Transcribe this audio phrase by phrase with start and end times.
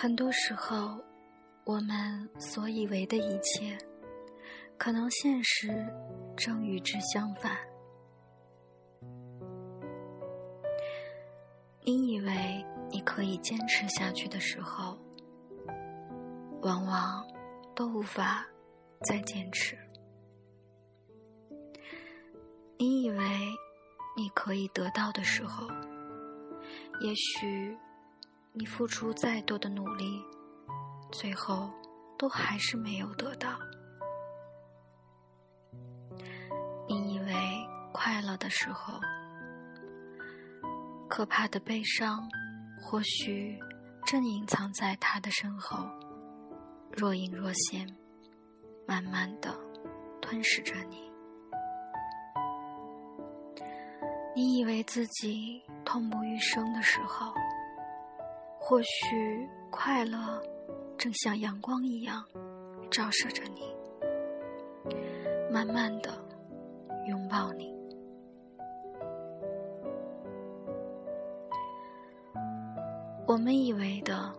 [0.00, 0.96] 很多时候，
[1.64, 3.76] 我们所以为的一切，
[4.76, 5.84] 可能现实
[6.36, 7.58] 正与之相反。
[11.82, 14.96] 你以为你可以坚持下去的时候，
[16.62, 17.26] 往往
[17.74, 18.46] 都无法
[19.02, 19.76] 再坚持。
[22.78, 23.18] 你以为
[24.16, 25.66] 你可以得到的时候，
[27.00, 27.76] 也许
[28.52, 30.22] 你付出再多的努力，
[31.12, 31.70] 最后
[32.18, 33.58] 都还是没有得到。
[36.88, 37.34] 你以为
[37.92, 38.98] 快乐的时候，
[41.08, 42.28] 可怕的悲伤
[42.80, 43.58] 或许
[44.06, 45.86] 正隐藏在他的身后，
[46.90, 47.86] 若隐若现，
[48.86, 49.54] 慢慢的
[50.20, 51.06] 吞噬着你。
[54.34, 57.32] 你以为自己痛不欲生的时候，
[58.60, 60.42] 或许快乐
[60.98, 62.22] 正像阳光一样
[62.90, 63.74] 照射着你，
[65.50, 66.10] 慢慢的
[67.06, 67.74] 拥抱你。
[73.26, 74.32] 我们以为的，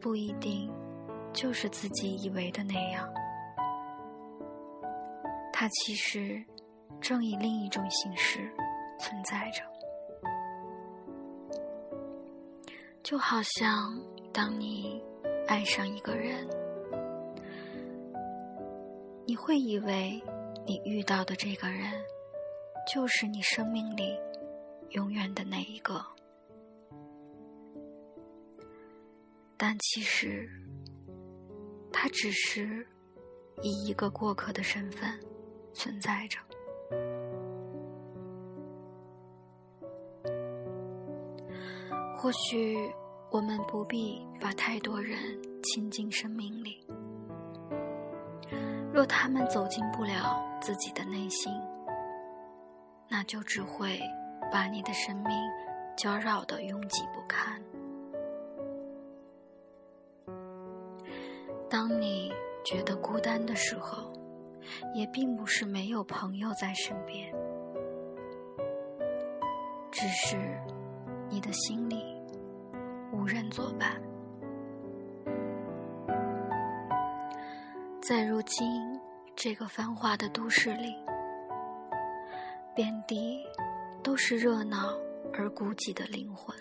[0.00, 0.70] 不一定
[1.32, 3.08] 就是自己以为的那样，
[5.52, 6.44] 它其实
[7.00, 8.52] 正以另一种形式。
[9.00, 9.60] 存在着，
[13.04, 13.94] 就好像
[14.32, 14.98] 当你
[15.46, 16.48] 爱上一个人，
[19.26, 20.18] 你会以为
[20.66, 21.92] 你遇到的这个人
[22.90, 24.18] 就是你生命里
[24.92, 26.02] 永远的那一个，
[29.58, 30.48] 但其实
[31.92, 32.86] 他只是
[33.62, 35.20] 以一个过客的身份
[35.74, 36.38] 存在着。
[42.16, 42.90] 或许
[43.34, 45.18] 我们不必把太多人
[45.60, 46.86] 亲进生命里，
[48.92, 51.52] 若他们走进不了自己的内心，
[53.08, 54.00] 那就只会
[54.52, 55.32] 把你的生命
[55.96, 57.60] 搅扰得拥挤不堪。
[61.68, 62.32] 当你
[62.64, 64.12] 觉得孤单的时候，
[64.94, 67.34] 也并不是没有朋友在身边，
[69.90, 70.36] 只是
[71.28, 72.13] 你的心里。
[73.24, 73.98] 无人作伴，
[78.02, 79.00] 在如今
[79.34, 80.94] 这个繁华的都市里，
[82.74, 83.42] 遍地
[84.02, 84.94] 都是热闹
[85.32, 86.54] 而孤寂的灵魂。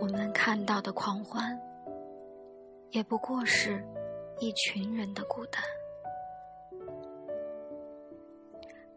[0.00, 1.60] 我们看到的狂欢，
[2.88, 3.84] 也不过是
[4.38, 5.62] 一群人的孤单。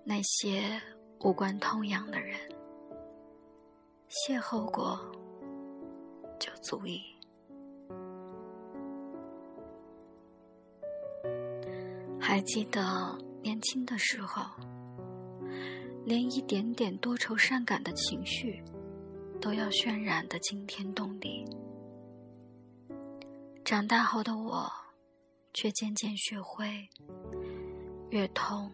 [0.06, 0.81] 那些
[1.19, 2.39] 无关痛痒的人。
[4.13, 5.00] 邂逅过，
[6.40, 7.01] 就足以。
[12.22, 14.44] 还记得年轻的时候，
[16.06, 18.63] 连一点点多愁善感的情绪，
[19.41, 21.44] 都要渲染的惊天动地。
[23.66, 24.72] 长大后的我，
[25.53, 26.88] 却渐渐学会，
[28.12, 28.72] 越痛，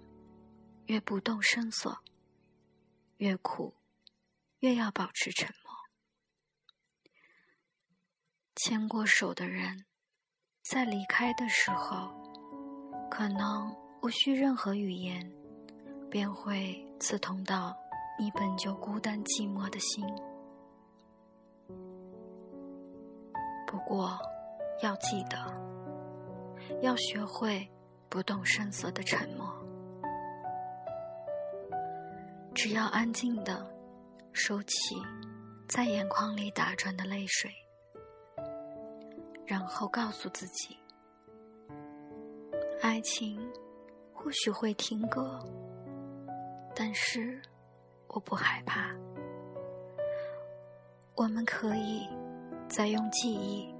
[0.87, 1.97] 越不动声色，
[3.17, 3.73] 越苦。
[4.59, 5.73] 越要保持沉默。
[8.55, 9.85] 牵过手的人，
[10.63, 12.11] 在离开的时候，
[13.09, 15.31] 可能无需任何语言，
[16.11, 17.73] 便会刺痛到
[18.19, 20.05] 你本就孤单寂寞的心。
[23.65, 24.19] 不过，
[24.83, 25.37] 要记得，
[26.81, 27.65] 要学会
[28.09, 29.47] 不动声色的沉默，
[32.53, 33.78] 只要安静的。
[34.31, 34.95] 收起
[35.67, 37.51] 在眼眶里打转的泪水，
[39.45, 40.77] 然后告诉自己：
[42.81, 43.39] 爱情
[44.13, 45.39] 或许会停格，
[46.75, 47.41] 但是
[48.07, 48.95] 我不害怕。
[51.15, 52.07] 我们可以
[52.69, 53.75] 再用记忆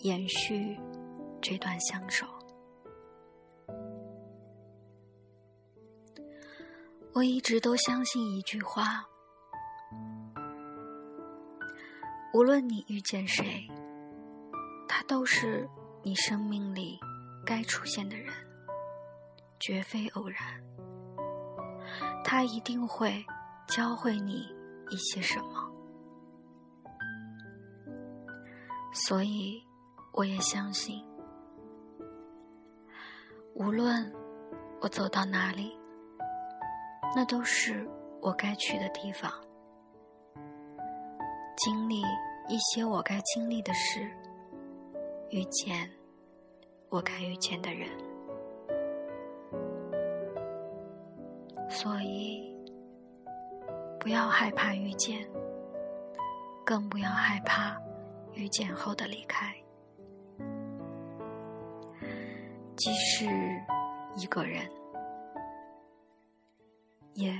[0.00, 0.78] 延续
[1.40, 2.26] 这段相守。
[7.14, 9.06] 我一直都相信一句话。
[12.34, 13.68] 无论你遇见谁，
[14.88, 15.68] 他都是
[16.02, 16.98] 你生命里
[17.44, 18.32] 该出现的人，
[19.60, 20.38] 绝非偶然。
[22.24, 23.22] 他一定会
[23.66, 24.48] 教会你
[24.88, 25.70] 一些什么，
[28.94, 29.62] 所以
[30.14, 31.04] 我也相信，
[33.54, 34.10] 无论
[34.80, 35.78] 我走到哪里，
[37.14, 37.86] 那都是
[38.22, 39.30] 我该去的地方。
[41.56, 42.02] 经历
[42.48, 44.08] 一些我该经历的事，
[45.30, 45.88] 遇见
[46.88, 47.88] 我该遇见的人。
[51.68, 52.52] 所以，
[54.00, 55.26] 不要害怕遇见，
[56.64, 57.80] 更不要害怕
[58.34, 59.54] 遇见后的离开。
[62.76, 63.26] 即使
[64.16, 64.68] 一个人，
[67.14, 67.32] 也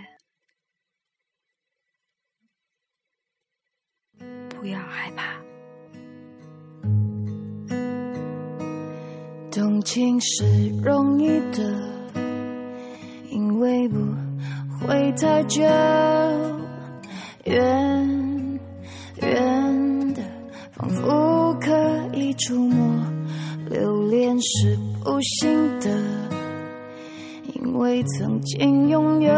[4.62, 5.34] 不要害怕。
[9.50, 10.44] 动情是
[10.84, 11.58] 容易的，
[13.28, 13.98] 因为不
[14.86, 15.62] 会太久，
[17.44, 18.60] 远
[19.20, 20.22] 远的，
[20.70, 21.76] 仿佛可
[22.12, 23.04] 以触摸。
[23.68, 25.90] 留恋是不幸的，
[27.54, 29.32] 因为曾经拥有，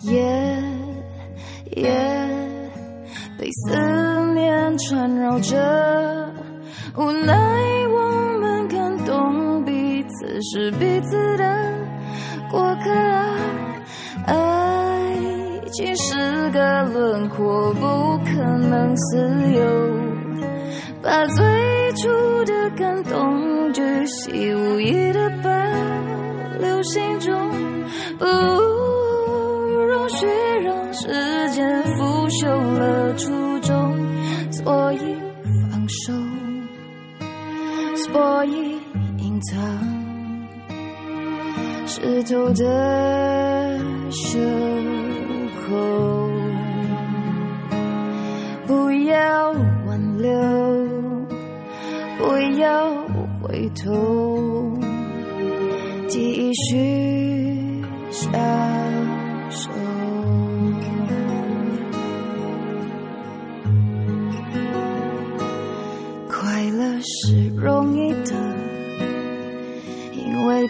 [0.00, 0.62] 也
[1.72, 2.09] 也
[3.66, 3.76] 思
[4.34, 6.32] 念缠绕着，
[6.96, 7.34] 无奈
[7.88, 11.44] 我们感动彼此是彼此的
[12.50, 13.36] 过客啊，
[14.26, 15.14] 爱
[15.72, 19.18] 情是个轮廓，不可能自
[19.52, 19.62] 由。
[21.02, 22.08] 把最初
[22.44, 25.50] 的感动巨细无遗的保
[26.58, 27.50] 留心中，
[28.18, 28.26] 不
[32.50, 33.30] 有了初
[33.60, 33.96] 衷，
[34.50, 34.98] 所以
[35.70, 36.12] 放手，
[38.08, 38.76] 所以
[39.18, 39.56] 隐藏
[41.86, 43.78] 湿透的
[44.10, 44.40] 袖
[45.60, 46.28] 口，
[48.66, 49.52] 不要
[49.86, 50.30] 挽留。
[52.18, 52.90] 不要
[53.40, 54.76] 回头，
[56.08, 58.28] 继续下
[59.48, 59.70] 手。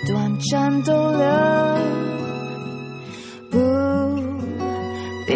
[0.06, 1.20] 短暂逗留，
[3.50, 3.58] 不
[5.26, 5.34] 必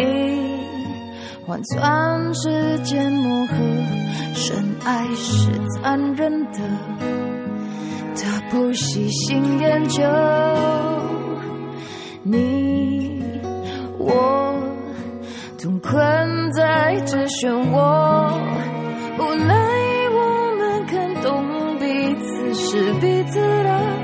[1.45, 3.55] 换算时间磨合。
[4.33, 6.59] 深爱是残忍的，
[8.15, 10.03] 他不细心研究。
[12.23, 13.23] 你
[13.97, 14.55] 我
[15.61, 15.91] 同困
[16.51, 18.33] 在这漩涡，
[19.17, 19.55] 无奈
[20.11, 20.17] 我
[20.57, 23.94] 们看懂彼此是彼此的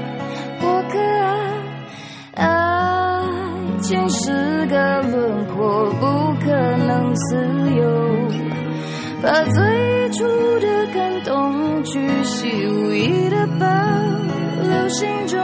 [3.91, 6.05] 爱情是个轮廓，不
[6.39, 7.35] 可能自
[7.75, 7.81] 由。
[9.21, 10.23] 把最初
[10.61, 13.65] 的感动巨细无遗的保
[14.63, 15.37] 留心中，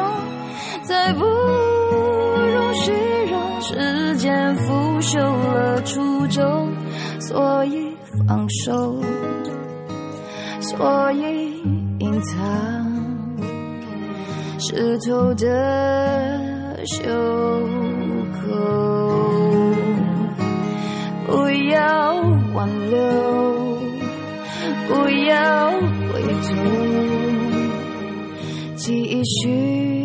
[0.84, 2.94] 再不容许
[3.30, 6.72] 让时间腐朽了初衷，
[7.20, 8.96] 所以放手，
[10.62, 11.62] 所以
[12.00, 12.38] 隐藏
[14.58, 17.12] 湿透的袖，
[21.26, 22.16] 不要
[22.54, 22.98] 挽留。
[24.88, 25.72] 不要
[26.14, 26.50] 回头，
[28.76, 29.97] 继续。